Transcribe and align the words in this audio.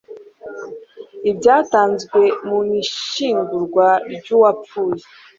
ibyatanzwe 1.29 2.19
mu 2.47 2.57
ishyingurwa 2.81 3.87
ry 4.15 4.27
uwapfuye 4.35 5.03